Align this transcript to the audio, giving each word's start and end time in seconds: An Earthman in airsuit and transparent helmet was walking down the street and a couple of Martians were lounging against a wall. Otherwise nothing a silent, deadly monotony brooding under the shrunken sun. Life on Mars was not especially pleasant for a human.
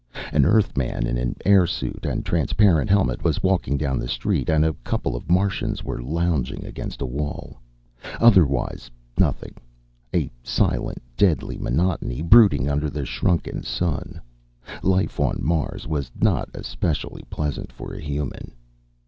An 0.33 0.45
Earthman 0.45 1.05
in 1.05 1.35
airsuit 1.45 2.07
and 2.11 2.25
transparent 2.25 2.89
helmet 2.89 3.23
was 3.23 3.43
walking 3.43 3.77
down 3.77 3.99
the 3.99 4.07
street 4.07 4.49
and 4.49 4.65
a 4.65 4.73
couple 4.83 5.15
of 5.15 5.29
Martians 5.29 5.83
were 5.83 6.01
lounging 6.01 6.65
against 6.65 7.03
a 7.03 7.05
wall. 7.05 7.61
Otherwise 8.19 8.89
nothing 9.19 9.53
a 10.11 10.27
silent, 10.41 11.03
deadly 11.15 11.59
monotony 11.59 12.23
brooding 12.23 12.67
under 12.67 12.89
the 12.89 13.05
shrunken 13.05 13.61
sun. 13.61 14.19
Life 14.81 15.19
on 15.19 15.37
Mars 15.39 15.85
was 15.87 16.09
not 16.19 16.49
especially 16.55 17.21
pleasant 17.29 17.71
for 17.71 17.93
a 17.93 18.01
human. 18.01 18.53